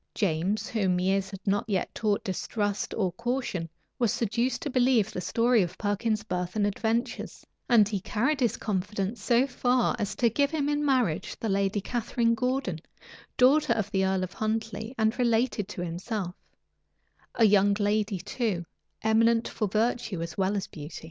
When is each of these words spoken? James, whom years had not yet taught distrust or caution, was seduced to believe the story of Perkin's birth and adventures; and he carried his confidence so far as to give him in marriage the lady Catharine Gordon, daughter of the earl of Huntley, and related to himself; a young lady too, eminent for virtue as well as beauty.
James, 0.15 0.67
whom 0.67 0.99
years 0.99 1.29
had 1.29 1.45
not 1.45 1.63
yet 1.69 1.93
taught 1.93 2.23
distrust 2.23 2.91
or 2.95 3.11
caution, 3.11 3.69
was 3.99 4.11
seduced 4.11 4.63
to 4.63 4.69
believe 4.71 5.11
the 5.13 5.21
story 5.21 5.61
of 5.61 5.77
Perkin's 5.77 6.23
birth 6.23 6.55
and 6.55 6.65
adventures; 6.65 7.45
and 7.69 7.87
he 7.87 7.99
carried 7.99 8.39
his 8.39 8.57
confidence 8.57 9.21
so 9.21 9.45
far 9.45 9.95
as 9.99 10.15
to 10.15 10.27
give 10.27 10.49
him 10.49 10.69
in 10.69 10.83
marriage 10.83 11.37
the 11.39 11.49
lady 11.49 11.81
Catharine 11.81 12.33
Gordon, 12.33 12.79
daughter 13.37 13.73
of 13.73 13.91
the 13.91 14.03
earl 14.03 14.23
of 14.23 14.33
Huntley, 14.33 14.95
and 14.97 15.19
related 15.19 15.67
to 15.67 15.83
himself; 15.85 16.33
a 17.35 17.45
young 17.45 17.75
lady 17.79 18.17
too, 18.17 18.65
eminent 19.03 19.47
for 19.47 19.67
virtue 19.67 20.23
as 20.23 20.35
well 20.35 20.55
as 20.57 20.65
beauty. 20.65 20.99